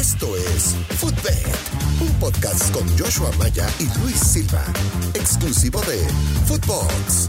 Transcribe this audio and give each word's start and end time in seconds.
Esto 0.00 0.34
es 0.34 0.76
Footbed, 0.96 1.46
un 2.00 2.08
podcast 2.14 2.72
con 2.72 2.88
Joshua 2.98 3.30
Maya 3.38 3.68
y 3.78 3.84
Luis 3.98 4.16
Silva, 4.16 4.64
exclusivo 5.12 5.78
de 5.82 5.98
Footbox. 6.46 7.28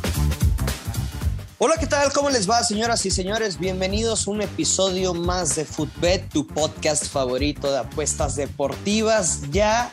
Hola, 1.57 1.75
¿qué 1.77 1.85
tal? 1.85 2.13
¿Cómo 2.13 2.29
les 2.29 2.49
va, 2.49 2.63
señoras 2.63 3.05
y 3.05 3.11
señores? 3.11 3.59
Bienvenidos 3.59 4.25
a 4.25 4.31
un 4.31 4.41
episodio 4.41 5.13
más 5.13 5.57
de 5.57 5.65
Footbet, 5.65 6.29
tu 6.29 6.47
podcast 6.47 7.07
favorito 7.07 7.69
de 7.69 7.79
apuestas 7.79 8.37
deportivas. 8.37 9.41
Ya 9.51 9.91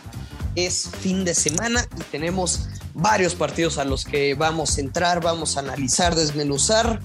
es 0.55 0.89
fin 1.01 1.25
de 1.25 1.35
semana 1.35 1.85
y 1.99 2.03
tenemos 2.13 2.69
varios 2.95 3.35
partidos 3.35 3.79
a 3.79 3.85
los 3.85 4.05
que 4.05 4.35
vamos 4.35 4.79
a 4.79 4.83
entrar, 4.83 5.21
vamos 5.21 5.57
a 5.57 5.61
analizar, 5.61 6.15
desmenuzar 6.15 7.01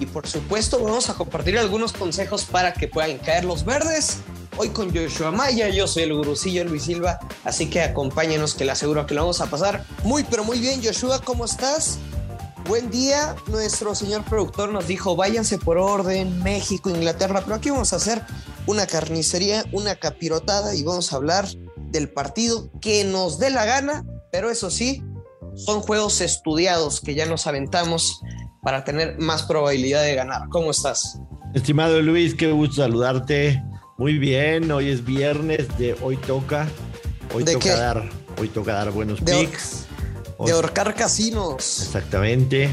y 0.00 0.06
por 0.06 0.26
supuesto 0.26 0.82
vamos 0.82 1.10
a 1.10 1.14
compartir 1.14 1.60
algunos 1.60 1.92
consejos 1.92 2.42
para 2.44 2.72
que 2.72 2.88
puedan 2.88 3.18
caer 3.18 3.44
los 3.44 3.64
verdes. 3.64 4.18
Hoy 4.58 4.68
con 4.68 4.94
Joshua 4.94 5.30
Maya, 5.30 5.70
yo 5.70 5.86
soy 5.86 6.02
el 6.02 6.14
gurucillo 6.14 6.64
Luis 6.64 6.82
Silva, 6.82 7.18
así 7.42 7.70
que 7.70 7.80
acompáñenos 7.80 8.54
que 8.54 8.66
le 8.66 8.72
aseguro 8.72 9.06
que 9.06 9.14
lo 9.14 9.22
vamos 9.22 9.40
a 9.40 9.46
pasar 9.46 9.84
muy 10.04 10.24
pero 10.24 10.44
muy 10.44 10.60
bien. 10.60 10.82
Joshua, 10.84 11.20
¿cómo 11.24 11.46
estás? 11.46 11.98
Buen 12.68 12.90
día, 12.90 13.34
nuestro 13.46 13.94
señor 13.94 14.24
productor 14.24 14.70
nos 14.70 14.86
dijo 14.86 15.16
váyanse 15.16 15.56
por 15.58 15.78
orden, 15.78 16.42
México, 16.42 16.90
Inglaterra, 16.90 17.40
pero 17.42 17.56
aquí 17.56 17.70
vamos 17.70 17.94
a 17.94 17.96
hacer 17.96 18.22
una 18.66 18.86
carnicería, 18.86 19.64
una 19.72 19.96
capirotada 19.96 20.74
y 20.74 20.82
vamos 20.82 21.12
a 21.12 21.16
hablar 21.16 21.48
del 21.90 22.10
partido 22.10 22.70
que 22.80 23.04
nos 23.04 23.38
dé 23.38 23.48
la 23.48 23.64
gana, 23.64 24.04
pero 24.30 24.50
eso 24.50 24.70
sí, 24.70 25.02
son 25.54 25.80
juegos 25.80 26.20
estudiados 26.20 27.00
que 27.00 27.14
ya 27.14 27.24
nos 27.24 27.46
aventamos 27.46 28.20
para 28.62 28.84
tener 28.84 29.18
más 29.18 29.44
probabilidad 29.44 30.02
de 30.02 30.14
ganar. 30.14 30.48
¿Cómo 30.50 30.70
estás? 30.70 31.18
Estimado 31.54 32.00
Luis, 32.02 32.34
qué 32.34 32.52
gusto 32.52 32.76
saludarte. 32.76 33.62
Muy 34.02 34.18
bien, 34.18 34.68
hoy 34.72 34.88
es 34.88 35.04
viernes 35.04 35.78
de 35.78 35.94
hoy 36.02 36.16
toca. 36.16 36.66
Hoy 37.32 37.44
¿De 37.44 37.52
toca 37.52 37.62
qué? 37.62 37.70
dar, 37.70 38.10
hoy 38.36 38.48
toca 38.48 38.72
dar 38.72 38.90
buenos 38.90 39.24
De, 39.24 39.32
picks. 39.32 39.86
de 40.44 40.50
ahorcar 40.50 40.92
casinos. 40.96 41.82
Exactamente. 41.82 42.68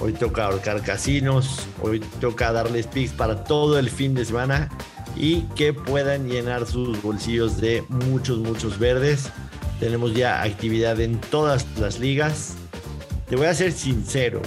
Hoy 0.00 0.14
toca 0.14 0.46
ahorcar 0.46 0.80
casinos. 0.80 1.66
Hoy 1.82 2.00
toca 2.18 2.50
darles 2.50 2.86
picks 2.86 3.12
para 3.12 3.44
todo 3.44 3.78
el 3.78 3.90
fin 3.90 4.14
de 4.14 4.24
semana 4.24 4.70
y 5.16 5.42
que 5.54 5.74
puedan 5.74 6.30
llenar 6.30 6.66
sus 6.66 7.02
bolsillos 7.02 7.60
de 7.60 7.84
muchos, 7.90 8.38
muchos 8.38 8.78
verdes. 8.78 9.28
Tenemos 9.80 10.14
ya 10.14 10.40
actividad 10.40 10.98
en 10.98 11.20
todas 11.20 11.66
las 11.78 11.98
ligas. 11.98 12.54
Te 13.28 13.36
voy 13.36 13.48
a 13.48 13.54
ser 13.54 13.72
sincero. 13.72 14.40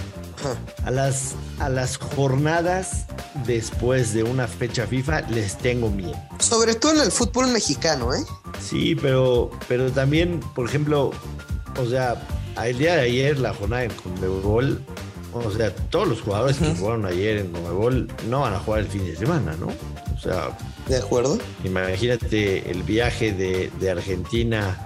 A 0.83 0.89
las, 0.89 1.35
a 1.59 1.69
las 1.69 1.97
jornadas 1.97 3.05
después 3.45 4.13
de 4.13 4.23
una 4.23 4.47
fecha 4.47 4.87
FIFA 4.87 5.21
les 5.29 5.57
tengo 5.57 5.89
miedo. 5.89 6.15
Sobre 6.39 6.75
todo 6.75 6.93
en 6.93 7.01
el 7.01 7.11
fútbol 7.11 7.47
mexicano, 7.47 8.13
¿eh? 8.13 8.23
Sí, 8.61 8.95
pero, 8.95 9.51
pero 9.67 9.91
también, 9.91 10.39
por 10.55 10.67
ejemplo, 10.67 11.11
o 11.79 11.85
sea, 11.85 12.21
el 12.63 12.77
día 12.77 12.95
de 12.95 13.01
ayer, 13.01 13.39
la 13.39 13.53
jornada 13.53 13.83
en 13.83 13.91
Conmebol, 13.91 14.81
o 15.33 15.51
sea, 15.51 15.73
todos 15.75 16.07
los 16.07 16.21
jugadores 16.21 16.57
que 16.57 16.75
jugaron 16.75 17.05
ayer 17.05 17.37
en 17.37 17.51
Conmebol 17.51 18.07
no 18.29 18.41
van 18.41 18.53
a 18.53 18.59
jugar 18.59 18.81
el 18.81 18.87
fin 18.87 19.05
de 19.05 19.15
semana, 19.15 19.55
¿no? 19.59 19.67
O 20.15 20.19
sea, 20.19 20.55
¿De 20.87 20.97
acuerdo? 20.97 21.39
imagínate 21.63 22.69
el 22.69 22.83
viaje 22.83 23.33
de, 23.33 23.71
de 23.79 23.91
Argentina 23.91 24.85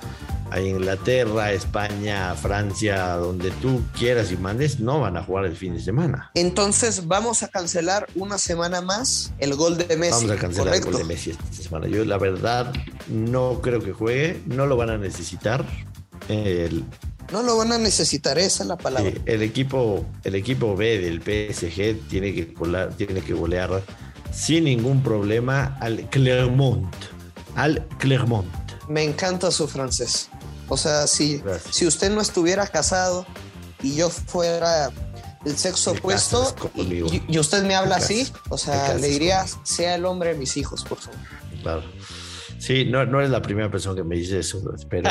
a 0.52 0.60
Inglaterra, 0.62 1.52
España, 1.52 2.34
Francia, 2.36 3.14
donde 3.16 3.52
tú 3.52 3.82
quieras 3.98 4.32
y 4.32 4.38
mandes, 4.38 4.80
no 4.80 5.00
van 5.02 5.18
a 5.18 5.24
jugar 5.24 5.46
el 5.46 5.56
fin 5.56 5.74
de 5.74 5.82
semana. 5.82 6.32
Entonces 6.36 7.08
vamos 7.08 7.44
a 7.44 7.48
cancelar 7.50 8.08
una 8.16 8.38
semana 8.38 8.82
más 8.82 9.34
el 9.40 9.56
gol 9.56 9.78
de 9.78 9.98
Messi. 9.98 10.26
Vamos 10.26 10.32
a 10.32 10.36
cancelar 10.42 10.68
¿correcto? 10.68 10.88
el 10.90 10.94
gol 10.94 11.02
de 11.04 11.08
Messi 11.14 11.30
esta 11.32 11.44
semana. 11.64 11.88
Yo, 11.88 12.06
la 12.06 12.18
verdad, 12.18 12.74
no 13.10 13.60
creo 13.62 13.82
que 13.82 13.92
juegue. 13.94 14.42
No 14.46 14.66
lo 14.66 14.78
van 14.78 14.90
a 14.90 14.98
necesitar. 14.98 15.66
El, 16.30 16.84
No 17.32 17.44
lo 17.44 17.58
van 17.58 17.72
a 17.74 17.78
necesitar, 17.78 18.38
esa 18.40 18.64
es 18.64 18.70
la 18.70 18.78
palabra. 18.78 19.12
el 19.26 19.42
equipo, 19.42 20.06
el 20.24 20.36
equipo 20.36 20.76
B 20.76 21.00
del 21.00 21.22
PSG 21.22 22.08
tiene 22.10 22.34
que, 22.34 22.54
colar- 22.54 22.94
tiene 22.96 23.22
que 23.22 23.34
golear 23.34 23.82
sin 24.34 24.64
ningún 24.66 25.02
problema 25.04 25.78
al 25.82 26.10
Clermont. 26.10 26.94
Al 27.56 27.86
Clermont. 27.98 28.48
Me 28.88 29.04
encanta 29.04 29.52
su 29.52 29.68
francés. 29.68 30.30
O 30.70 30.78
sea, 30.78 31.08
si, 31.08 31.38
Gracias. 31.38 31.76
si 31.76 31.88
usted 31.88 32.12
no 32.12 32.22
estuviera 32.22 32.68
casado 32.68 33.26
y 33.82 33.96
yo 33.96 34.10
fuera 34.10 34.92
el 35.46 35.58
sexo 35.58 35.94
Te 35.94 36.00
opuesto 36.00 36.56
y, 36.76 37.38
usted 37.38 37.64
me 37.64 37.76
habla 37.76 37.98
Te 37.98 38.04
así, 38.04 38.34
o 38.50 38.58
sea, 38.58 38.94
le 38.96 39.08
diría, 39.08 39.42
conmigo. 39.42 39.60
sea 39.64 39.96
el 39.96 40.06
hombre 40.06 40.34
de 40.34 40.40
mis 40.40 40.58
hijos, 40.58 40.84
por 40.84 40.98
favor. 40.98 41.20
Claro. 41.62 41.84
Sí, 42.60 42.86
no, 42.86 43.06
no 43.06 43.20
eres 43.20 43.30
la 43.30 43.42
primera 43.42 43.70
persona 43.70 43.96
que 43.96 44.04
me 44.04 44.16
dice 44.16 44.40
eso, 44.40 44.62
pero, 44.90 45.10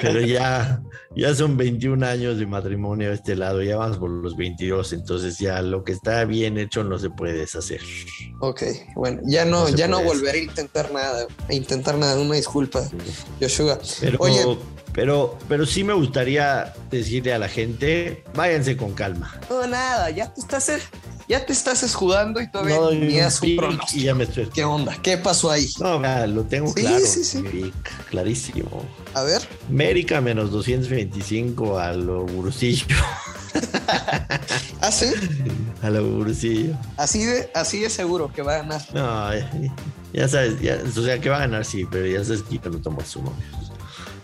pero 0.00 0.20
ya, 0.20 0.82
ya 1.16 1.34
son 1.34 1.56
21 1.56 2.06
años 2.06 2.38
de 2.38 2.46
matrimonio 2.46 3.10
a 3.10 3.14
este 3.14 3.34
lado, 3.34 3.62
ya 3.62 3.76
vamos 3.76 3.98
por 3.98 4.10
los 4.10 4.36
22, 4.36 4.92
entonces 4.92 5.38
ya 5.38 5.60
lo 5.62 5.84
que 5.84 5.92
está 5.92 6.24
bien 6.24 6.58
hecho 6.58 6.84
no 6.84 6.98
se 6.98 7.10
puede 7.10 7.34
deshacer. 7.34 7.80
Ok, 8.40 8.62
bueno, 8.94 9.20
ya 9.24 9.44
no, 9.44 9.68
ya 9.68 9.88
no 9.88 10.02
volveré 10.02 10.40
a 10.40 10.42
intentar 10.44 10.92
nada, 10.92 11.26
a 11.48 11.54
intentar 11.54 11.98
nada, 11.98 12.20
una 12.20 12.36
disculpa, 12.36 12.82
Yoshua. 13.40 13.78
Pero, 14.00 14.18
Oye, 14.20 14.58
pero, 14.92 15.38
pero 15.48 15.66
sí 15.66 15.84
me 15.84 15.94
gustaría 15.94 16.74
decirle 16.90 17.32
a 17.32 17.38
la 17.38 17.48
gente, 17.48 18.24
váyanse 18.34 18.76
con 18.76 18.92
calma. 18.92 19.40
no, 19.48 19.66
nada, 19.66 20.10
ya 20.10 20.32
te 20.32 20.40
estás, 20.40 20.70
ya 21.32 21.46
te 21.46 21.52
estás 21.54 21.82
escudando 21.82 22.40
y 22.42 22.50
todavía 22.50 22.76
No 22.76 22.88
un 22.90 23.56
pronóstico. 23.56 24.00
y 24.00 24.02
ya 24.04 24.14
me 24.14 24.24
estoy... 24.24 24.46
¿Qué 24.46 24.64
onda? 24.64 24.96
¿Qué 25.02 25.16
pasó 25.16 25.50
ahí? 25.50 25.66
No, 25.80 25.98
mira, 25.98 26.26
lo 26.26 26.42
tengo 26.44 26.68
Sí, 26.74 26.82
claro, 26.82 27.04
sí, 27.06 27.24
sí. 27.24 27.38
mi 27.42 27.48
pick, 27.48 28.06
clarísimo. 28.10 28.84
A 29.14 29.22
ver, 29.22 29.40
América 29.68 30.20
menos 30.20 30.50
225 30.50 31.78
a 31.78 31.92
lo 31.94 32.26
burcillo, 32.26 32.84
así, 34.80 35.06
a 35.82 35.90
lo 35.90 36.04
burcillo. 36.04 36.74
así 36.96 37.24
de, 37.24 37.50
así 37.54 37.80
de 37.80 37.90
seguro 37.90 38.30
que 38.32 38.42
va 38.42 38.56
a 38.56 38.58
ganar. 38.58 38.82
No, 38.94 39.34
ya, 39.34 39.50
ya 40.12 40.28
sabes, 40.28 40.60
ya, 40.60 40.78
o 40.84 41.02
sea 41.02 41.18
que 41.18 41.30
va 41.30 41.36
a 41.36 41.40
ganar, 41.40 41.64
sí, 41.64 41.86
pero 41.90 42.06
ya 42.06 42.22
sabes 42.24 42.42
que 42.42 42.60
no 42.68 42.78
tomo 42.78 43.00
esos 43.00 43.22
momios. 43.22 43.72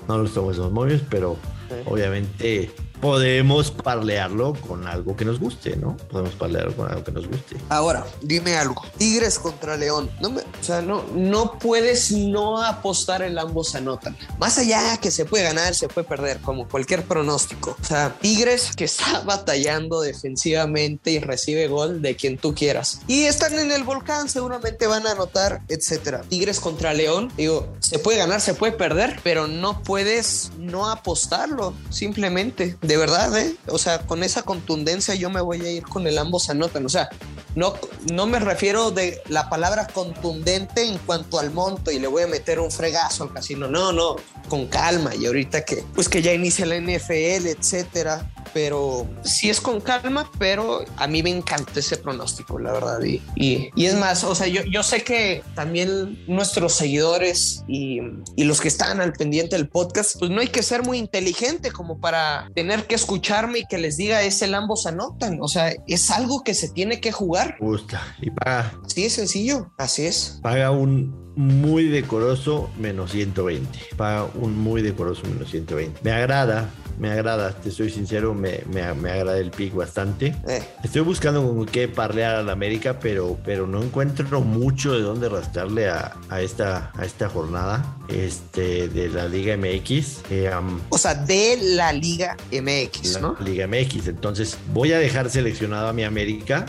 No 0.06 0.18
los 0.18 0.32
tomo 0.34 0.50
esos 0.50 0.70
momios, 0.72 1.00
pero 1.08 1.36
Sí. 1.68 1.74
obviamente 1.84 2.70
podemos 3.00 3.70
parlearlo 3.70 4.54
con 4.54 4.86
algo 4.86 5.16
que 5.16 5.24
nos 5.24 5.38
guste, 5.40 5.76
¿no? 5.76 5.96
Podemos 5.96 6.34
parlearlo 6.34 6.74
con 6.76 6.88
algo 6.90 7.04
que 7.04 7.12
nos 7.12 7.26
guste. 7.26 7.56
Ahora, 7.68 8.06
dime 8.22 8.56
algo. 8.56 8.82
Tigres 8.96 9.38
contra 9.38 9.76
León. 9.76 10.10
No 10.20 10.30
me- 10.30 10.40
o 10.42 10.62
sea, 10.64 10.82
no, 10.82 11.04
no 11.14 11.58
puedes 11.58 12.10
no 12.12 12.62
apostar 12.62 13.22
en 13.22 13.38
ambos 13.38 13.74
anotan. 13.74 14.16
Más 14.38 14.58
allá 14.58 14.96
que 14.98 15.10
se 15.10 15.24
puede 15.24 15.44
ganar, 15.44 15.74
se 15.74 15.88
puede 15.88 16.06
perder, 16.06 16.40
como 16.40 16.68
cualquier 16.68 17.04
pronóstico. 17.04 17.76
O 17.80 17.84
sea, 17.84 18.16
Tigres 18.20 18.70
que 18.76 18.84
está 18.84 19.20
batallando 19.24 20.00
defensivamente 20.00 21.10
y 21.12 21.18
recibe 21.20 21.68
gol 21.68 22.02
de 22.02 22.16
quien 22.16 22.38
tú 22.38 22.54
quieras. 22.54 23.00
Y 23.06 23.24
están 23.24 23.58
en 23.58 23.70
el 23.72 23.84
volcán, 23.84 24.28
seguramente 24.28 24.86
van 24.86 25.06
a 25.06 25.12
anotar, 25.12 25.62
etcétera. 25.68 26.22
Tigres 26.28 26.60
contra 26.60 26.94
León, 26.94 27.30
digo, 27.36 27.68
se 27.80 27.98
puede 27.98 28.18
ganar, 28.18 28.40
se 28.40 28.54
puede 28.54 28.72
perder, 28.72 29.20
pero 29.22 29.46
no 29.46 29.82
puedes 29.82 30.50
no 30.58 30.90
apostarlo, 30.90 31.74
simplemente. 31.90 32.76
De 32.88 32.96
verdad, 32.96 33.38
¿eh? 33.38 33.54
O 33.66 33.76
sea, 33.76 33.98
con 33.98 34.22
esa 34.22 34.44
contundencia 34.44 35.14
yo 35.14 35.28
me 35.28 35.42
voy 35.42 35.60
a 35.60 35.70
ir 35.70 35.82
con 35.82 36.06
el 36.06 36.16
ambos 36.16 36.48
anotan. 36.48 36.86
O 36.86 36.88
sea, 36.88 37.10
no, 37.54 37.74
no 38.10 38.26
me 38.26 38.38
refiero 38.38 38.92
de 38.92 39.20
la 39.28 39.50
palabra 39.50 39.86
contundente 39.88 40.84
en 40.84 40.96
cuanto 40.96 41.38
al 41.38 41.50
monto 41.50 41.90
y 41.90 41.98
le 41.98 42.06
voy 42.06 42.22
a 42.22 42.26
meter 42.26 42.60
un 42.60 42.70
fregazo 42.70 43.24
al 43.24 43.32
casino. 43.34 43.68
No, 43.68 43.92
no, 43.92 44.16
con 44.48 44.68
calma. 44.68 45.14
Y 45.14 45.26
ahorita 45.26 45.66
que, 45.66 45.84
pues 45.94 46.08
que 46.08 46.22
ya 46.22 46.32
inicia 46.32 46.64
la 46.64 46.80
NFL, 46.80 47.48
etcétera. 47.48 48.32
Pero 48.54 49.06
sí 49.22 49.50
es 49.50 49.60
con 49.60 49.80
calma, 49.82 50.30
pero 50.38 50.82
a 50.96 51.06
mí 51.06 51.22
me 51.22 51.28
encanta 51.28 51.80
ese 51.80 51.98
pronóstico, 51.98 52.58
la 52.58 52.72
verdad. 52.72 53.02
Y, 53.02 53.20
y, 53.36 53.70
y 53.76 53.84
es 53.84 53.94
más, 53.94 54.24
o 54.24 54.34
sea, 54.34 54.46
yo, 54.46 54.62
yo 54.62 54.82
sé 54.82 55.04
que 55.04 55.42
también 55.54 56.24
nuestros 56.26 56.72
seguidores 56.72 57.62
y, 57.68 58.00
y 58.36 58.44
los 58.44 58.62
que 58.62 58.68
están 58.68 59.02
al 59.02 59.12
pendiente 59.12 59.54
del 59.54 59.68
podcast, 59.68 60.18
pues 60.18 60.30
no 60.30 60.40
hay 60.40 60.48
que 60.48 60.62
ser 60.62 60.82
muy 60.82 60.96
inteligente 60.96 61.70
como 61.70 62.00
para 62.00 62.50
tener 62.54 62.77
que 62.84 62.94
escucharme 62.94 63.60
y 63.60 63.64
que 63.66 63.78
les 63.78 63.96
diga 63.96 64.22
es 64.22 64.40
el 64.42 64.54
ambos 64.54 64.86
anotan. 64.86 65.38
O 65.40 65.48
sea, 65.48 65.72
es 65.86 66.10
algo 66.10 66.42
que 66.42 66.54
se 66.54 66.68
tiene 66.68 67.00
que 67.00 67.12
jugar. 67.12 67.56
Gusta. 67.60 68.02
Y 68.20 68.30
paga, 68.30 68.72
Así 68.84 69.02
de 69.02 69.10
sencillo, 69.10 69.70
así 69.78 70.06
es. 70.06 70.38
paga 70.42 70.70
un 70.70 71.28
muy 71.36 71.84
decoroso 71.88 72.68
menos 72.78 73.12
120. 73.12 73.78
Paga 73.96 74.28
un 74.34 74.58
muy 74.58 74.82
decoroso 74.82 75.22
menos 75.28 75.50
120. 75.50 76.00
Me 76.02 76.10
agrada, 76.10 76.68
me 76.98 77.10
agrada, 77.10 77.52
te 77.52 77.70
soy 77.70 77.90
sincero, 77.90 78.34
me, 78.34 78.60
me, 78.72 78.92
me 78.94 79.10
agrada 79.10 79.38
el 79.38 79.50
pick 79.50 79.74
bastante. 79.74 80.34
Eh, 80.48 80.62
Estoy 80.82 81.02
buscando 81.02 81.42
con 81.42 81.66
qué 81.66 81.88
parlear 81.88 82.36
a 82.36 82.42
la 82.42 82.52
América, 82.52 82.98
pero, 82.98 83.38
pero 83.44 83.66
no 83.66 83.82
encuentro 83.82 84.40
mucho 84.40 84.92
de 84.92 85.02
dónde 85.02 85.28
rascarle 85.28 85.88
a, 85.88 86.16
a 86.28 86.40
esta, 86.42 86.92
a 86.96 87.04
esta 87.04 87.28
jornada 87.28 87.96
este, 88.08 88.88
de 88.88 89.08
la 89.08 89.26
Liga 89.28 89.56
MX. 89.56 90.22
Eh, 90.30 90.50
um, 90.58 90.80
o 90.88 90.98
sea, 90.98 91.14
de 91.14 91.58
la 91.74 91.92
Liga 91.92 92.36
MX, 92.52 93.14
la 93.14 93.20
¿no? 93.20 93.36
Liga 93.44 93.66
MX. 93.66 94.08
Entonces 94.08 94.58
voy 94.72 94.92
a 94.92 94.98
dejar 94.98 95.30
seleccionado 95.30 95.88
a 95.88 95.92
mi 95.92 96.04
América 96.04 96.66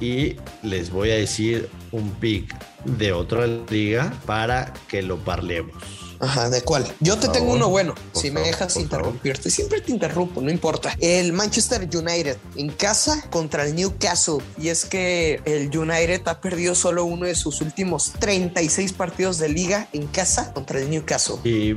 y 0.00 0.36
les 0.62 0.90
voy 0.90 1.10
a 1.10 1.14
decir 1.14 1.68
un 1.92 2.10
pick 2.14 2.54
de 2.84 3.12
otra 3.12 3.46
liga 3.46 4.12
para 4.26 4.72
que 4.88 5.02
lo 5.02 5.18
parlemos. 5.18 6.09
Ajá, 6.20 6.50
¿de 6.50 6.62
cuál? 6.62 6.86
Yo 7.00 7.18
te 7.18 7.28
tengo 7.28 7.52
uno 7.52 7.68
bueno. 7.70 7.94
Si 8.12 8.30
me 8.30 8.42
dejas 8.42 8.76
interrumpirte, 8.76 9.50
siempre 9.50 9.80
te 9.80 9.90
interrumpo, 9.90 10.42
no 10.42 10.50
importa. 10.50 10.94
El 11.00 11.32
Manchester 11.32 11.82
United 11.82 12.36
en 12.56 12.68
casa 12.68 13.24
contra 13.30 13.64
el 13.66 13.74
Newcastle. 13.74 14.38
Y 14.58 14.68
es 14.68 14.84
que 14.84 15.40
el 15.46 15.76
United 15.76 16.22
ha 16.26 16.40
perdido 16.40 16.74
solo 16.74 17.04
uno 17.04 17.26
de 17.26 17.34
sus 17.34 17.62
últimos 17.62 18.12
36 18.18 18.92
partidos 18.92 19.38
de 19.38 19.48
liga 19.48 19.88
en 19.92 20.06
casa 20.06 20.52
contra 20.52 20.78
el 20.78 20.90
Newcastle. 20.90 21.36
Y 21.44 21.74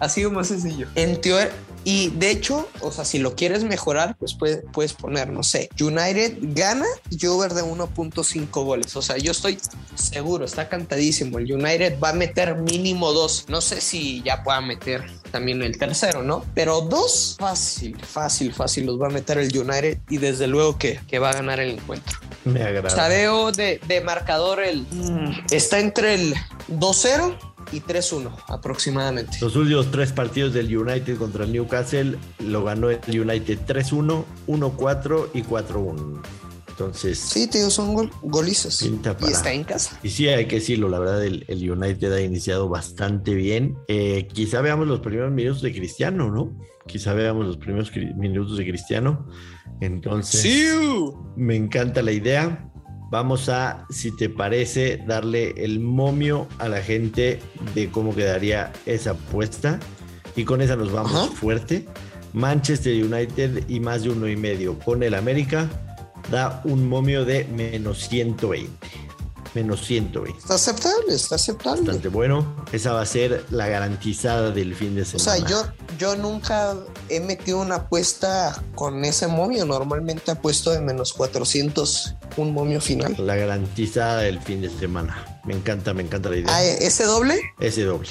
Ha 0.00 0.08
sido 0.08 0.30
más 0.30 0.48
sencillo. 0.48 0.86
En 0.94 1.20
teoría, 1.20 1.50
y 1.82 2.10
de 2.10 2.30
hecho, 2.30 2.68
o 2.82 2.92
sea, 2.92 3.04
si 3.04 3.18
lo 3.18 3.34
quieres 3.34 3.64
mejorar, 3.64 4.16
pues 4.18 4.34
puedes, 4.34 4.62
puedes 4.72 4.92
poner, 4.92 5.30
no 5.30 5.42
sé, 5.42 5.70
United 5.80 6.36
gana 6.40 6.84
y 7.08 7.26
over 7.26 7.54
de 7.54 7.62
1.5 7.62 8.64
goles. 8.64 8.96
O 8.96 9.02
sea, 9.02 9.16
yo 9.16 9.32
estoy 9.32 9.58
seguro, 9.94 10.44
está 10.44 10.68
cantadísimo. 10.68 11.38
El 11.38 11.52
United 11.52 11.98
va 11.98 12.10
a 12.10 12.12
meter 12.12 12.56
mínimo 12.56 13.12
dos. 13.12 13.46
No 13.48 13.60
sé 13.60 13.80
si 13.80 14.22
ya 14.22 14.42
pueda 14.42 14.60
meter 14.60 15.06
también 15.30 15.62
el 15.62 15.78
tercero, 15.78 16.22
¿no? 16.22 16.44
Pero 16.54 16.82
dos, 16.82 17.36
fácil, 17.38 17.96
fácil, 17.98 18.52
fácil 18.52 18.84
los 18.84 19.00
va 19.00 19.06
a 19.06 19.10
meter 19.10 19.38
el 19.38 19.56
United 19.56 19.98
y 20.10 20.18
desde 20.18 20.46
luego 20.46 20.76
que, 20.76 21.00
que 21.06 21.18
va 21.18 21.30
a 21.30 21.34
ganar 21.34 21.60
el 21.60 21.70
encuentro. 21.70 22.18
me 22.44 22.62
agrada. 22.62 22.88
O 22.88 22.90
sea, 22.90 23.08
veo 23.08 23.52
de, 23.52 23.80
de 23.86 24.00
marcador 24.02 24.60
el... 24.60 24.82
mm, 24.90 25.46
está 25.50 25.78
entre 25.78 26.14
el 26.14 26.34
2-0 26.68 27.49
y 27.72 27.80
3-1 27.80 28.30
aproximadamente. 28.48 29.38
Los 29.40 29.56
últimos 29.56 29.90
tres 29.90 30.12
partidos 30.12 30.52
del 30.54 30.76
United 30.76 31.16
contra 31.18 31.44
el 31.44 31.52
Newcastle 31.52 32.16
lo 32.40 32.64
ganó 32.64 32.90
el 32.90 32.98
United 33.08 33.58
3-1, 33.66 34.24
1-4 34.48 35.28
y 35.34 35.42
4-1. 35.42 36.20
Entonces, 36.68 37.18
Sí, 37.18 37.46
te 37.46 37.58
digo, 37.58 37.68
son 37.70 37.92
gol- 37.94 38.10
golizas. 38.22 38.78
Pinta 38.82 39.14
Y 39.20 39.24
está 39.32 39.52
en 39.52 39.64
casa. 39.64 39.98
y 40.02 40.08
sí, 40.08 40.28
hay 40.28 40.46
que 40.46 40.56
decirlo, 40.56 40.88
la 40.88 40.98
verdad, 40.98 41.22
el, 41.24 41.44
el 41.48 41.70
United 41.70 42.10
ha 42.12 42.20
iniciado 42.22 42.68
bastante 42.70 43.34
bien. 43.34 43.76
Eh, 43.88 44.26
quizá 44.32 44.62
veamos 44.62 44.88
los 44.88 45.00
primeros 45.00 45.30
minutos 45.30 45.60
de 45.60 45.72
Cristiano, 45.74 46.30
¿no? 46.30 46.56
Quizá 46.86 47.12
veamos 47.12 47.44
los 47.46 47.58
primeros 47.58 47.92
minutos 48.16 48.56
de 48.56 48.66
Cristiano. 48.66 49.26
Entonces, 49.82 50.62
me 51.36 51.56
encanta 51.56 52.00
la 52.02 52.12
idea. 52.12 52.69
Vamos 53.10 53.48
a, 53.48 53.86
si 53.90 54.12
te 54.12 54.28
parece, 54.28 55.02
darle 55.04 55.52
el 55.56 55.80
momio 55.80 56.46
a 56.58 56.68
la 56.68 56.80
gente 56.80 57.40
de 57.74 57.90
cómo 57.90 58.14
quedaría 58.14 58.72
esa 58.86 59.10
apuesta. 59.10 59.80
Y 60.36 60.44
con 60.44 60.60
esa 60.60 60.76
nos 60.76 60.92
vamos 60.92 61.12
Ajá. 61.12 61.26
fuerte. 61.26 61.86
Manchester 62.32 63.04
United 63.04 63.68
y 63.68 63.80
más 63.80 64.04
de 64.04 64.10
uno 64.10 64.28
y 64.28 64.36
medio 64.36 64.78
con 64.78 65.02
el 65.02 65.14
América 65.14 65.68
da 66.30 66.62
un 66.64 66.88
momio 66.88 67.24
de 67.24 67.44
menos 67.46 68.06
120. 68.08 68.70
Menos 69.54 69.84
120. 69.84 70.38
Está 70.38 70.54
aceptable, 70.54 71.14
está 71.14 71.34
aceptable. 71.34 71.80
Bastante 71.82 72.08
bueno. 72.08 72.64
Esa 72.72 72.92
va 72.92 73.02
a 73.02 73.06
ser 73.06 73.44
la 73.50 73.66
garantizada 73.68 74.50
del 74.52 74.74
fin 74.76 74.94
de 74.94 75.02
O 75.02 75.04
semana. 75.04 75.36
sea, 75.36 75.46
yo, 75.48 75.64
yo 75.98 76.16
nunca 76.16 76.76
he 77.08 77.18
metido 77.20 77.58
una 77.60 77.76
apuesta 77.76 78.62
con 78.76 79.04
ese 79.04 79.26
momio. 79.26 79.66
Normalmente 79.66 80.30
apuesto 80.30 80.70
de 80.70 80.80
menos 80.80 81.12
400 81.12 82.14
un 82.36 82.52
momio 82.54 82.80
final. 82.80 83.14
La 83.18 83.34
garantizada 83.34 84.18
del 84.18 84.40
fin 84.40 84.60
de 84.62 84.70
semana. 84.70 85.40
Me 85.44 85.54
encanta, 85.54 85.94
me 85.94 86.02
encanta 86.02 86.28
la 86.30 86.36
idea. 86.36 86.54
Ah, 86.54 86.62
¿ese 86.62 87.04
doble? 87.04 87.40
Ese 87.58 87.82
doble. 87.84 88.08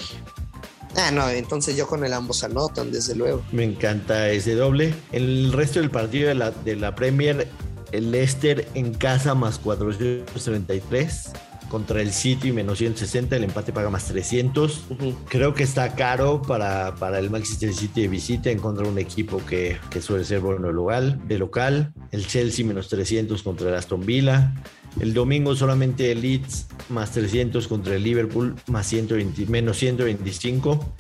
Ah, 0.95 1.11
no, 1.11 1.29
entonces 1.29 1.75
yo 1.77 1.87
con 1.87 2.03
el 2.03 2.11
ambos 2.13 2.43
anotan, 2.43 2.91
desde 2.91 3.15
luego. 3.15 3.43
Me 3.51 3.63
encanta 3.63 4.29
ese 4.29 4.55
doble. 4.55 4.93
El 5.11 5.53
resto 5.53 5.79
del 5.79 5.91
partido 5.91 6.27
de 6.27 6.35
la, 6.35 6.51
de 6.51 6.75
la 6.75 6.95
Premier, 6.95 7.47
el 7.91 8.11
Leicester 8.11 8.67
en 8.73 8.93
casa 8.93 9.35
más 9.35 9.59
433 9.59 11.33
contra 11.69 12.01
el 12.01 12.11
City 12.11 12.51
menos 12.51 12.79
160, 12.79 13.35
el 13.35 13.43
empate 13.45 13.71
paga 13.71 13.89
más 13.89 14.05
300. 14.05 14.85
Creo 15.29 15.53
que 15.53 15.63
está 15.63 15.95
caro 15.95 16.41
para, 16.41 16.95
para 16.95 17.19
el 17.19 17.29
Manchester 17.29 17.73
City 17.73 18.01
de 18.01 18.07
visita 18.07 18.49
en 18.49 18.59
contra 18.59 18.83
de 18.83 18.91
un 18.91 18.97
equipo 18.97 19.41
que, 19.45 19.77
que 19.89 20.01
suele 20.01 20.25
ser 20.25 20.41
bueno 20.41 20.67
de 20.67 20.73
local, 20.73 21.21
de 21.27 21.37
local. 21.37 21.93
El 22.11 22.27
Chelsea 22.27 22.65
menos 22.65 22.89
300 22.89 23.41
contra 23.43 23.69
el 23.69 23.75
Aston 23.75 24.05
Villa. 24.05 24.53
El 24.99 25.13
domingo 25.13 25.55
solamente 25.55 26.11
el 26.11 26.21
Leeds 26.21 26.67
más 26.89 27.11
300 27.11 27.67
contra 27.67 27.95
el 27.95 28.03
Liverpool 28.03 28.55
más 28.67 28.87
120, 28.87 29.45
menos 29.45 29.77
125. 29.77 30.93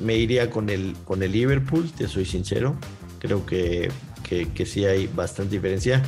Me 0.00 0.16
iría 0.16 0.48
con 0.48 0.70
el, 0.70 0.94
con 1.04 1.22
el 1.22 1.32
Liverpool, 1.32 1.90
te 1.90 2.06
soy 2.06 2.24
sincero. 2.24 2.76
Creo 3.18 3.44
que, 3.44 3.90
que, 4.22 4.48
que 4.50 4.64
sí 4.64 4.84
hay 4.84 5.08
bastante 5.08 5.56
diferencia. 5.56 6.02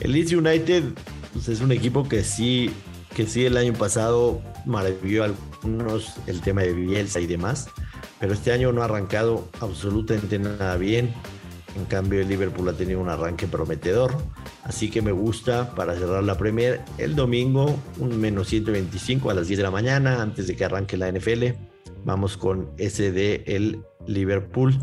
El 0.00 0.12
Leeds 0.12 0.32
United 0.32 0.84
pues, 1.32 1.48
es 1.48 1.60
un 1.60 1.72
equipo 1.72 2.08
que 2.08 2.24
sí, 2.24 2.70
que 3.14 3.26
sí 3.26 3.46
el 3.46 3.56
año 3.56 3.72
pasado 3.72 4.42
maravilló 4.66 5.24
a 5.24 5.26
algunos 5.26 6.14
el 6.26 6.40
tema 6.40 6.62
de 6.62 6.72
Bielsa 6.72 7.20
y 7.20 7.26
demás, 7.26 7.68
pero 8.20 8.32
este 8.32 8.52
año 8.52 8.72
no 8.72 8.82
ha 8.82 8.86
arrancado 8.86 9.48
absolutamente 9.60 10.38
nada 10.38 10.76
bien. 10.76 11.12
En 11.76 11.86
cambio, 11.86 12.20
el 12.20 12.28
Liverpool 12.28 12.68
ha 12.68 12.74
tenido 12.74 13.00
un 13.00 13.08
arranque 13.08 13.48
prometedor. 13.48 14.14
Así 14.62 14.90
que 14.90 15.02
me 15.02 15.10
gusta 15.10 15.74
para 15.74 15.94
cerrar 15.96 16.22
la 16.22 16.38
Premier 16.38 16.80
el 16.98 17.16
domingo, 17.16 17.76
un 17.98 18.16
menos 18.20 18.48
125 18.48 19.28
a 19.28 19.34
las 19.34 19.48
10 19.48 19.58
de 19.58 19.62
la 19.64 19.70
mañana, 19.72 20.22
antes 20.22 20.46
de 20.46 20.54
que 20.54 20.64
arranque 20.64 20.96
la 20.96 21.10
NFL. 21.10 21.46
Vamos 22.04 22.36
con 22.36 22.70
ese 22.78 23.10
de 23.10 23.42
el 23.46 23.82
Liverpool. 24.06 24.78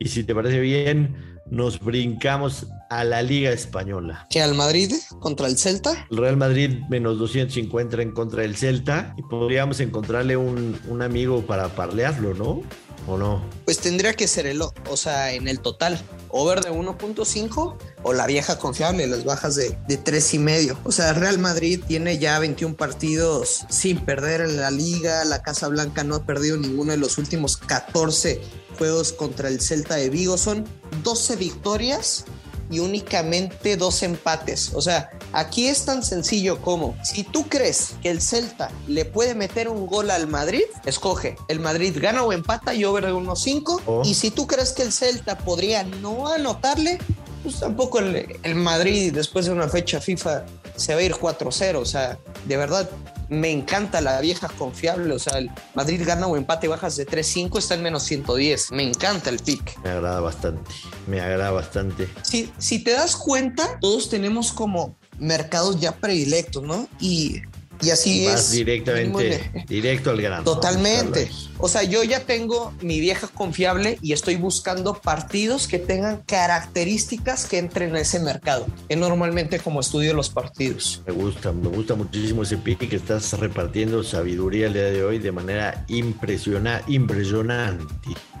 Y 0.00 0.08
si 0.08 0.24
te 0.24 0.34
parece 0.34 0.58
bien, 0.58 1.14
nos 1.48 1.78
brincamos 1.78 2.66
a 2.98 3.04
la 3.04 3.22
Liga 3.22 3.50
Española. 3.50 4.26
Que 4.28 4.42
al 4.42 4.54
Madrid 4.54 4.92
contra 5.20 5.46
el 5.46 5.56
Celta. 5.56 6.06
El 6.10 6.18
Real 6.18 6.36
Madrid 6.36 6.80
menos 6.90 7.18
250 7.18 8.02
en 8.02 8.12
contra 8.12 8.42
del 8.42 8.56
Celta. 8.56 9.14
Y 9.16 9.22
podríamos 9.22 9.80
encontrarle 9.80 10.36
un, 10.36 10.78
un 10.88 11.02
amigo 11.02 11.42
para 11.42 11.68
parlearlo, 11.68 12.34
¿no? 12.34 12.62
¿O 13.08 13.16
no? 13.16 13.42
Pues 13.64 13.78
tendría 13.78 14.14
que 14.14 14.28
ser 14.28 14.46
el, 14.46 14.62
o 14.62 14.72
o 14.88 14.96
sea, 14.96 15.32
en 15.32 15.48
el 15.48 15.58
total, 15.58 16.00
over 16.28 16.62
de 16.62 16.70
1.5 16.70 17.76
o 18.02 18.12
la 18.12 18.26
vieja 18.26 18.58
confiable, 18.58 19.06
las 19.08 19.24
bajas 19.24 19.56
de, 19.56 19.76
de 19.88 19.96
3 19.96 20.34
y 20.34 20.38
medio. 20.38 20.78
O 20.84 20.92
sea, 20.92 21.12
Real 21.14 21.38
Madrid 21.38 21.80
tiene 21.86 22.18
ya 22.18 22.38
21 22.38 22.76
partidos 22.76 23.64
sin 23.70 24.04
perder 24.04 24.42
en 24.42 24.58
la 24.58 24.70
liga. 24.70 25.24
La 25.24 25.42
Casa 25.42 25.66
Blanca 25.68 26.04
no 26.04 26.14
ha 26.14 26.26
perdido 26.26 26.58
ninguno 26.58 26.92
de 26.92 26.98
los 26.98 27.18
últimos 27.18 27.56
14 27.56 28.40
juegos 28.78 29.12
contra 29.12 29.48
el 29.48 29.60
Celta 29.60 29.96
de 29.96 30.10
Vigo. 30.10 30.36
Son 30.36 30.64
12 31.02 31.36
victorias 31.36 32.26
y 32.72 32.78
únicamente 32.78 33.76
dos 33.76 34.02
empates. 34.02 34.72
O 34.74 34.80
sea, 34.80 35.10
aquí 35.32 35.68
es 35.68 35.84
tan 35.84 36.02
sencillo 36.02 36.60
como 36.60 36.96
si 37.04 37.22
tú 37.22 37.46
crees 37.48 37.94
que 38.02 38.10
el 38.10 38.20
Celta 38.20 38.70
le 38.88 39.04
puede 39.04 39.34
meter 39.34 39.68
un 39.68 39.86
gol 39.86 40.10
al 40.10 40.26
Madrid, 40.26 40.62
escoge 40.86 41.36
el 41.48 41.60
Madrid 41.60 41.94
gana 42.00 42.24
o 42.24 42.32
empata 42.32 42.74
y 42.74 42.84
over 42.84 43.06
de 43.06 43.12
1.5. 43.12 43.80
Oh. 43.86 44.02
Y 44.04 44.14
si 44.14 44.30
tú 44.30 44.46
crees 44.46 44.72
que 44.72 44.82
el 44.82 44.92
Celta 44.92 45.36
podría 45.38 45.84
no 45.84 46.28
anotarle, 46.28 46.98
pues 47.42 47.60
tampoco 47.60 47.98
el, 47.98 48.38
el 48.42 48.54
Madrid 48.54 49.12
después 49.12 49.44
de 49.46 49.52
una 49.52 49.68
fecha 49.68 50.00
FIFA 50.00 50.44
se 50.76 50.94
va 50.94 51.00
a 51.00 51.02
ir 51.04 51.12
4-0. 51.12 51.76
O 51.76 51.84
sea, 51.84 52.18
de 52.46 52.56
verdad. 52.56 52.88
Me 53.32 53.50
encanta 53.50 54.02
la 54.02 54.20
vieja 54.20 54.46
confiable, 54.46 55.14
o 55.14 55.18
sea, 55.18 55.38
el 55.38 55.50
Madrid 55.74 56.02
gana 56.04 56.26
o 56.26 56.36
empate 56.36 56.68
bajas 56.68 56.96
de 56.96 57.06
3-5, 57.06 57.58
está 57.58 57.74
en 57.76 57.82
menos 57.82 58.02
110. 58.02 58.72
Me 58.72 58.82
encanta 58.82 59.30
el 59.30 59.38
pick. 59.38 59.82
Me 59.82 59.88
agrada 59.88 60.20
bastante. 60.20 60.70
Me 61.06 61.18
agrada 61.18 61.50
bastante. 61.50 62.10
Si, 62.20 62.52
si 62.58 62.84
te 62.84 62.90
das 62.90 63.16
cuenta, 63.16 63.78
todos 63.80 64.10
tenemos 64.10 64.52
como 64.52 64.98
mercados 65.18 65.80
ya 65.80 65.92
predilectos, 65.92 66.62
¿no? 66.62 66.86
Y, 67.00 67.40
y 67.82 67.90
así 67.90 68.26
Vas 68.26 68.46
es. 68.46 68.50
directamente, 68.52 69.64
directo 69.68 70.10
al 70.10 70.22
grano. 70.22 70.44
Totalmente. 70.44 71.30
O 71.58 71.68
sea, 71.68 71.82
yo 71.82 72.02
ya 72.02 72.20
tengo 72.20 72.72
mi 72.80 72.98
vieja 72.98 73.28
confiable 73.28 73.98
y 74.02 74.12
estoy 74.12 74.36
buscando 74.36 74.94
partidos 74.94 75.68
que 75.68 75.78
tengan 75.78 76.22
características 76.22 77.46
que 77.46 77.58
entren 77.58 77.94
a 77.94 78.00
ese 78.00 78.18
mercado. 78.18 78.66
Que 78.88 78.96
normalmente 78.96 79.60
como 79.60 79.80
estudio 79.80 80.14
los 80.14 80.30
partidos. 80.30 81.02
Me 81.06 81.12
gusta, 81.12 81.52
me 81.52 81.68
gusta 81.68 81.94
muchísimo 81.94 82.42
ese 82.42 82.56
pick 82.56 82.88
que 82.88 82.96
estás 82.96 83.32
repartiendo 83.38 84.02
sabiduría 84.02 84.66
el 84.66 84.72
día 84.72 84.84
de 84.84 85.04
hoy 85.04 85.18
de 85.18 85.32
manera 85.32 85.84
impresiona, 85.88 86.82
impresionante. 86.88 87.84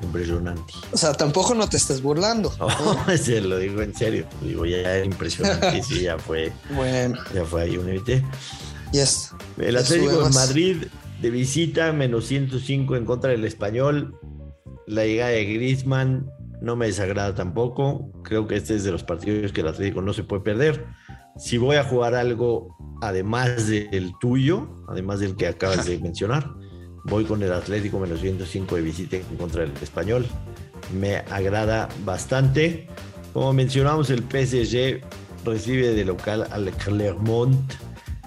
Impresionante. 0.02 0.74
O 0.92 0.96
sea, 0.96 1.12
tampoco 1.12 1.54
no 1.54 1.68
te 1.68 1.76
estés 1.76 2.02
burlando. 2.02 2.52
Oh, 2.58 2.96
se 3.16 3.40
lo 3.40 3.58
digo 3.58 3.82
en 3.82 3.94
serio. 3.94 4.26
Digo, 4.40 4.66
ya 4.66 4.98
impresionante. 4.98 5.82
sí, 5.88 6.02
ya 6.02 6.18
fue, 6.18 6.52
Bueno, 6.74 7.18
ya 7.34 7.44
fue 7.44 7.62
ahí 7.62 7.76
un 7.76 7.88
evite. 7.88 8.24
Ya 8.92 9.02
está. 9.02 9.36
El 9.58 9.76
Atlético 9.76 10.24
de. 10.24 10.30
Madrid 10.30 10.76
de 11.20 11.30
visita, 11.30 11.92
menos 11.92 12.26
105 12.26 12.96
en 12.96 13.04
contra 13.04 13.30
del 13.30 13.44
español. 13.44 14.18
La 14.86 15.04
llegada 15.04 15.30
de 15.30 15.44
Griezmann 15.44 16.30
no 16.60 16.76
me 16.76 16.86
desagrada 16.86 17.34
tampoco. 17.34 18.10
Creo 18.24 18.46
que 18.46 18.56
este 18.56 18.74
es 18.74 18.84
de 18.84 18.90
los 18.90 19.04
partidos 19.04 19.52
que 19.52 19.60
el 19.60 19.68
Atlético 19.68 20.02
no 20.02 20.12
se 20.12 20.24
puede 20.24 20.42
perder. 20.42 20.86
Si 21.36 21.58
voy 21.58 21.76
a 21.76 21.84
jugar 21.84 22.14
algo 22.14 22.76
además 23.00 23.68
del 23.68 24.12
tuyo, 24.20 24.84
además 24.88 25.20
del 25.20 25.36
que 25.36 25.46
acabas 25.46 25.86
de 25.86 25.98
mencionar, 26.02 26.52
voy 27.04 27.24
con 27.24 27.42
el 27.42 27.52
Atlético 27.52 27.98
menos 27.98 28.20
105 28.20 28.76
de 28.76 28.82
visita 28.82 29.16
en 29.16 29.36
contra 29.36 29.62
del 29.62 29.72
español. 29.80 30.26
Me 30.92 31.16
agrada 31.16 31.88
bastante. 32.04 32.88
Como 33.32 33.52
mencionamos, 33.52 34.10
el 34.10 34.20
PSG 34.20 35.00
recibe 35.44 35.94
de 35.94 36.04
local 36.04 36.46
al 36.50 36.70
Clermont 36.72 37.72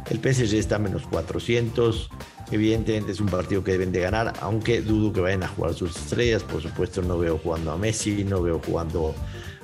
El 0.10 0.18
PSG 0.18 0.56
está 0.56 0.76
a 0.76 0.80
menos 0.80 1.04
400. 1.08 2.10
Evidentemente 2.52 3.12
es 3.12 3.20
un 3.20 3.28
partido 3.28 3.64
que 3.64 3.72
deben 3.72 3.92
de 3.92 4.02
ganar, 4.02 4.34
aunque 4.42 4.82
dudo 4.82 5.12
que 5.12 5.20
vayan 5.20 5.44
a 5.44 5.48
jugar 5.48 5.74
sus 5.74 5.96
estrellas. 5.96 6.44
Por 6.44 6.62
supuesto, 6.62 7.02
no 7.02 7.18
veo 7.18 7.40
jugando 7.40 7.72
a 7.72 7.78
Messi, 7.78 8.24
no 8.24 8.42
veo 8.42 8.62
jugando 8.64 9.16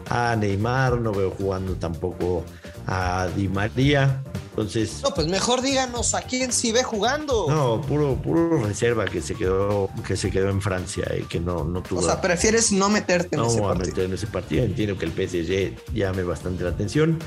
a 0.10 0.36
Neymar, 0.36 1.00
no 1.00 1.12
veo 1.12 1.32
jugando 1.32 1.76
tampoco 1.76 2.44
a 2.88 3.28
Di 3.36 3.48
María. 3.48 4.24
Entonces. 4.50 5.02
No, 5.04 5.14
pues 5.14 5.28
mejor 5.28 5.62
díganos 5.62 6.14
a 6.14 6.22
quién 6.24 6.52
sí 6.52 6.72
ve 6.72 6.84
jugando. 6.84 7.46
No, 7.48 7.82
puro, 7.82 8.16
puro 8.16 8.64
reserva 8.64 9.06
que 9.06 9.22
se 9.22 9.36
quedó, 9.36 9.90
que 10.06 10.18
se 10.18 10.30
quedó 10.30 10.50
en 10.50 10.62
Francia 10.62 11.06
y 11.18 11.24
que 11.24 11.40
no, 11.40 11.64
no 11.64 11.82
tuvo. 11.82 12.00
O 12.00 12.04
sea, 12.04 12.20
prefieres 12.20 12.72
no 12.72 12.90
meterte 12.90 13.36
en 13.36 13.44
ese 13.44 13.62
partido. 13.62 13.74
No 13.74 13.80
meter 13.80 14.04
en 14.06 14.14
ese 14.14 14.28
partido. 14.28 14.64
Entiendo 14.64 14.98
que 14.98 15.06
el 15.06 15.12
PSG 15.12 15.94
llame 15.94 16.24
bastante 16.24 16.64
la 16.64 16.72
atención. 16.72 17.20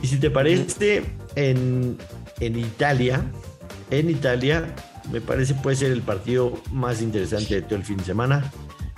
Y 0.00 0.06
si 0.06 0.18
te 0.18 0.30
parece, 0.30 1.04
en, 1.34 1.98
en 2.46 2.58
Italia, 2.58 3.24
en 3.90 4.10
Italia, 4.10 4.74
me 5.12 5.20
parece 5.20 5.54
puede 5.54 5.76
ser 5.76 5.92
el 5.92 6.02
partido 6.02 6.60
más 6.72 7.00
interesante 7.00 7.54
de 7.54 7.62
todo 7.62 7.76
el 7.76 7.84
fin 7.84 7.98
de 7.98 8.04
semana. 8.04 8.50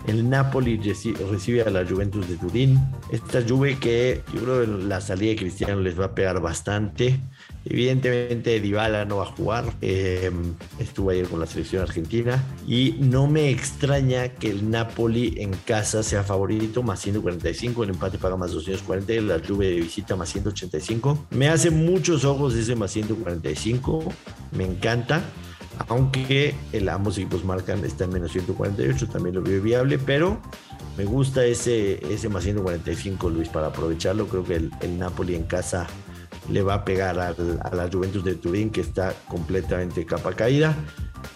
El 0.06 0.28
Napoli 0.28 0.76
recibe 0.78 1.62
a 1.62 1.70
la 1.70 1.86
Juventus 1.86 2.28
de 2.28 2.36
Turín. 2.36 2.78
Esta 3.10 3.42
Juve 3.46 3.78
que 3.78 4.22
yo 4.34 4.42
creo 4.42 4.60
que 4.60 4.84
la 4.84 5.00
salida 5.00 5.30
de 5.30 5.36
Cristiano 5.36 5.80
les 5.80 5.98
va 5.98 6.06
a 6.06 6.14
pegar 6.14 6.40
bastante. 6.40 7.20
Evidentemente 7.64 8.61
Dybala 8.61 9.04
no 9.04 9.18
va 9.18 9.25
a 9.25 9.26
jugar. 9.26 9.73
Eh, 9.80 10.30
estuvo 10.78 11.11
ayer 11.11 11.26
con 11.28 11.40
la 11.40 11.47
selección 11.47 11.83
argentina. 11.83 12.42
Y 12.66 12.97
no 13.00 13.26
me 13.26 13.50
extraña 13.50 14.28
que 14.28 14.50
el 14.50 14.71
Napoli 14.71 15.35
en 15.38 15.52
casa 15.52 16.02
sea 16.02 16.23
favorito, 16.23 16.83
más 16.83 17.00
145. 17.00 17.85
El 17.85 17.90
empate 17.90 18.18
paga 18.18 18.37
más 18.37 18.52
240. 18.52 19.12
La 19.23 19.40
Juve 19.47 19.68
de 19.68 19.80
visita 19.80 20.16
más 20.16 20.30
185. 20.30 21.26
Me 21.30 21.49
hace 21.49 21.71
muchos 21.71 22.25
ojos 22.25 22.54
ese 22.54 22.75
más 22.76 22.90
145. 22.90 24.04
Me 24.52 24.64
encanta 24.64 25.25
aunque 25.88 26.54
el, 26.73 26.88
ambos 26.88 27.18
equipos 27.18 27.44
marcan 27.44 27.85
está 27.85 28.04
en 28.04 28.11
menos 28.11 28.33
148, 28.33 29.09
también 29.09 29.35
lo 29.35 29.42
veo 29.42 29.61
viable, 29.61 29.99
pero 29.99 30.40
me 30.97 31.04
gusta 31.04 31.44
ese, 31.44 32.00
ese 32.12 32.28
más 32.28 32.44
145, 32.44 33.28
Luis, 33.30 33.49
para 33.49 33.68
aprovecharlo. 33.68 34.26
Creo 34.28 34.44
que 34.44 34.54
el, 34.56 34.99
Napoli 34.99 35.35
en 35.35 35.44
casa 35.44 35.87
le 36.50 36.62
va 36.62 36.74
a 36.74 36.84
pegar 36.84 37.18
a, 37.18 37.34
la 37.74 37.88
Juventus 37.90 38.24
de 38.24 38.34
Turín, 38.34 38.70
que 38.70 38.80
está 38.80 39.14
completamente 39.28 40.04
capa 40.04 40.34
caída. 40.34 40.76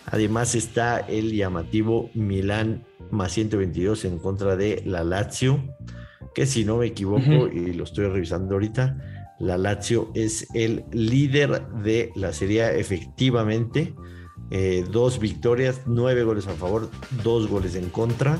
Además 0.06 0.54
está 0.54 0.98
el 1.00 1.32
llamativo 1.32 2.10
Milán 2.14 2.84
más 3.10 3.32
122 3.32 4.04
en 4.04 4.18
contra 4.18 4.56
de 4.56 4.82
la 4.84 5.04
Lazio, 5.04 5.62
que 6.34 6.46
si 6.46 6.64
no 6.64 6.78
me 6.78 6.86
equivoco, 6.86 7.48
y 7.48 7.72
lo 7.72 7.84
estoy 7.84 8.06
revisando 8.06 8.54
ahorita, 8.54 9.36
la 9.38 9.56
Lazio 9.56 10.10
es 10.14 10.46
el 10.54 10.84
líder 10.92 11.66
de 11.68 12.12
la 12.16 12.32
serie 12.32 12.78
efectivamente 12.78 13.94
eh, 14.50 14.84
dos 14.90 15.18
victorias, 15.18 15.82
nueve 15.84 16.24
goles 16.24 16.46
a 16.46 16.54
favor, 16.54 16.90
dos 17.22 17.48
goles 17.48 17.74
en 17.74 17.90
contra. 17.90 18.38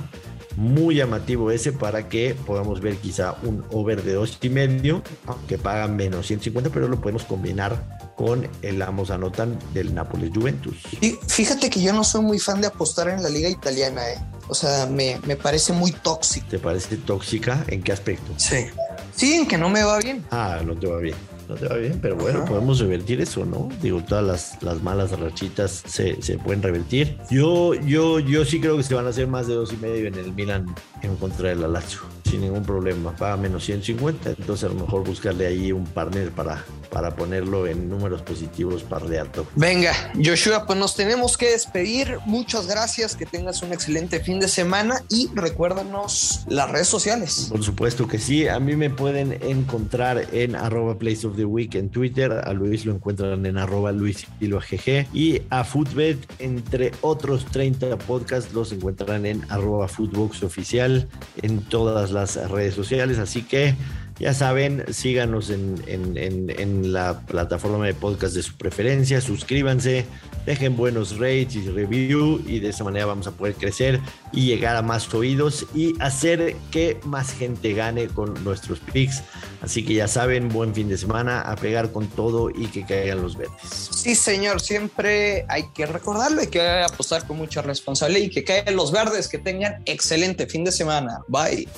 Muy 0.59 0.97
llamativo 0.97 1.53
ese 1.53 1.71
para 1.71 2.09
que 2.09 2.35
podamos 2.35 2.81
ver 2.81 2.97
quizá 2.97 3.37
un 3.45 3.65
over 3.71 4.03
de 4.03 4.15
dos 4.15 4.39
y 4.43 4.49
medio, 4.49 5.05
aunque 5.27 5.57
pagan 5.57 5.95
menos 5.95 6.27
150, 6.27 6.71
pero 6.71 6.89
lo 6.89 7.01
podemos 7.01 7.23
combinar 7.23 8.01
con 8.17 8.49
el 8.63 8.83
Amos 8.83 9.13
Anotan 9.13 9.57
del 9.73 9.95
Nápoles 9.95 10.33
Juventus. 10.35 10.75
Y 11.01 11.17
fíjate 11.29 11.71
que 11.71 11.81
yo 11.81 11.93
no 11.93 12.03
soy 12.03 12.23
muy 12.23 12.41
fan 12.41 12.61
de 12.61 12.67
apostar 12.67 13.09
en 13.09 13.23
la 13.23 13.29
liga 13.29 13.49
italiana, 13.49 14.03
¿eh? 14.11 14.19
O 14.49 14.55
sea, 14.57 14.87
me, 14.87 15.21
me 15.27 15.37
parece 15.37 15.73
muy 15.73 15.93
tóxica. 15.93 16.49
¿Te 16.49 16.59
parece 16.59 16.97
tóxica? 16.97 17.65
¿En 17.69 17.81
qué 17.81 17.93
aspecto? 17.93 18.33
Sí. 18.37 18.67
Sí, 19.15 19.35
en 19.35 19.47
que 19.47 19.59
no 19.59 19.69
me 19.69 19.85
va 19.85 19.99
bien. 19.99 20.27
Ah, 20.33 20.59
no 20.67 20.77
te 20.77 20.89
va 20.89 20.99
bien 20.99 21.15
no 21.49 21.55
te 21.55 21.67
va 21.67 21.77
bien, 21.77 21.99
pero 22.01 22.17
bueno, 22.17 22.45
podemos 22.45 22.79
revertir 22.79 23.21
eso, 23.21 23.45
¿no? 23.45 23.69
Digo, 23.81 24.03
todas 24.07 24.25
las, 24.25 24.63
las 24.63 24.83
malas 24.83 25.19
rachitas 25.19 25.83
se, 25.87 26.21
se, 26.21 26.39
pueden 26.39 26.63
revertir. 26.63 27.17
Yo, 27.31 27.75
yo, 27.75 28.19
yo 28.21 28.45
sí 28.45 28.61
creo 28.61 28.77
que 28.77 28.83
se 28.83 28.95
van 28.95 29.07
a 29.07 29.11
hacer 29.11 29.27
más 29.27 29.47
de 29.47 29.55
dos 29.55 29.73
y 29.73 29.77
medio 29.77 30.07
en 30.07 30.15
el 30.15 30.33
Milan 30.33 30.67
en 31.03 31.17
contra 31.17 31.49
del 31.49 31.73
Lazio 31.73 32.01
sin 32.29 32.43
ningún 32.43 32.63
problema. 32.63 33.13
Paga 33.17 33.37
menos 33.37 33.65
150, 33.65 34.31
entonces 34.31 34.65
a 34.65 34.73
lo 34.73 34.81
mejor 34.81 35.05
buscarle 35.05 35.47
ahí 35.47 35.73
un 35.73 35.85
partner 35.85 36.31
para, 36.31 36.65
para 36.91 37.15
ponerlo 37.15 37.67
en 37.67 37.89
números 37.89 38.23
positivos 38.23 38.85
alto. 39.21 39.47
Venga, 39.55 39.93
Joshua, 40.23 40.67
pues 40.67 40.79
nos 40.79 40.95
tenemos 40.95 41.37
que 41.37 41.51
despedir. 41.51 42.19
Muchas 42.27 42.67
gracias, 42.67 43.15
que 43.17 43.27
tengas 43.27 43.63
un 43.63 43.73
excelente 43.73 44.21
fin 44.21 44.41
de 44.41 44.49
semana 44.49 45.03
y 45.09 45.29
recuérdanos 45.35 46.45
las 46.49 46.71
redes 46.71 46.89
sociales. 46.89 47.49
Por 47.51 47.63
supuesto 47.63 48.07
que 48.07 48.19
sí, 48.19 48.49
a 48.49 48.59
mí 48.59 48.77
me 48.77 48.91
pueden 48.91 49.39
encontrar 49.43 50.27
en 50.33 50.57
arroba 50.57 50.99
place 50.99 51.27
of 51.27 51.37
the 51.37 51.45
week 51.45 51.75
en 51.75 51.89
Twitter, 51.91 52.33
a 52.33 52.53
Luis 52.53 52.85
lo 52.85 52.95
encuentran 52.95 53.47
en 53.47 53.59
arroba 53.59 53.93
Luis 53.93 54.27
GG 54.41 55.07
y 55.13 55.43
a 55.51 55.65
Footbet, 55.65 56.19
entre 56.39 56.93
otros 57.01 57.45
30 57.47 57.97
podcasts, 57.99 58.53
los 58.53 58.73
encuentran 58.73 59.27
en 59.27 59.45
arroba 59.49 59.89
Footbox 59.89 60.43
oficial 60.43 61.09
en 61.43 61.61
todas 61.63 62.11
las 62.11 62.37
redes 62.51 62.75
sociales. 62.75 63.19
Así 63.19 63.43
que 63.43 63.75
ya 64.19 64.35
saben, 64.35 64.85
síganos 64.93 65.51
en, 65.51 66.93
la 66.93 67.21
plataforma 67.21 67.87
de 67.87 67.95
podcast 67.95 68.35
de 68.35 68.43
su 68.43 68.57
preferencia, 68.57 69.21
suscríbanse, 69.21 70.07
dejen 70.45 70.77
buenos 70.77 71.19
rates 71.19 71.55
y 71.55 71.69
review 71.69 72.43
y 72.47 72.59
de 72.59 72.71
esa 72.71 72.83
manera 72.83 73.07
vamos 73.07 73.27
a 73.27 73.33
poder 73.33 73.55
crecer 73.55 74.01
y 74.33 74.47
llegar 74.47 74.77
a 74.77 74.83
más 74.83 75.13
oídos 75.15 75.67
y 75.75 75.95
hacer 76.01 76.57
que 76.71 76.99
más 77.05 77.33
gente 77.33 77.75
gane 77.75 78.09
con 78.09 78.43
nuestros 78.43 78.81
picks. 78.81 79.23
Así 79.63 79.85
que 79.85 79.95
ya 79.95 80.09
saben, 80.09 80.49
buen 80.49 80.75
fin 80.75 80.89
de 80.89 80.97
semana, 80.97 81.41
a 81.41 81.57
pegar 81.57 81.93
con 81.93 82.09
todo 82.09 82.51
y 82.51 82.67
que 82.67 82.85
caigan 82.85 83.23
los 83.23 83.37
verdes. 83.37 83.53
Sí, 83.63 84.15
señor, 84.15 84.61
siempre 84.61 85.45
hay 85.49 85.65
que 85.75 85.87
recordarlo, 85.87 86.41
hay 86.41 86.49
que 86.49 86.61
apostar 86.61 87.27
con 87.27 87.37
mucha 87.37 87.63
responsabilidad 87.63 88.27
y 88.27 88.31
que 88.31 88.45
caigan 88.45 88.75
los 88.75 88.91
verdes, 88.91 89.29
que 89.29 89.39
tengan 89.39 89.83
excelente 89.85 90.47
fin 90.47 90.65
de 90.65 90.73
semana. 90.73 91.21
Bye. 91.29 91.69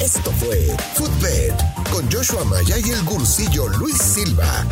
Esto 0.00 0.30
fue 0.32 0.76
Footbed 0.94 1.54
con 1.90 2.10
Joshua 2.10 2.44
Maya 2.44 2.76
y 2.78 2.90
el 2.90 3.02
gursillo 3.04 3.68
Luis 3.68 3.96
Silva, 3.96 4.66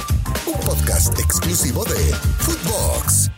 un 0.46 0.54
podcast 0.60 1.18
exclusivo 1.18 1.84
de 1.84 2.14
Footbox. 2.38 3.30